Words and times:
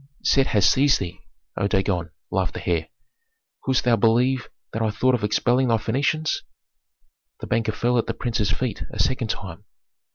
"Set 0.23 0.47
has 0.47 0.67
seized 0.67 0.99
thee, 0.99 1.19
O 1.57 1.67
Dagon," 1.67 2.09
laughed 2.31 2.55
the 2.55 2.67
heir. 2.67 2.87
"Couldst 3.63 3.83
thou 3.83 3.95
believe 3.95 4.49
that 4.73 4.81
I 4.81 4.89
thought 4.89 5.13
of 5.13 5.23
expelling 5.23 5.67
thy 5.67 5.77
Phœnicians?" 5.77 6.37
The 7.39 7.45
banker 7.45 7.71
fell 7.71 7.99
at 7.99 8.07
the 8.07 8.15
prince's 8.15 8.49
feet 8.49 8.81
a 8.91 8.97
second 8.97 9.27
time. 9.27 9.63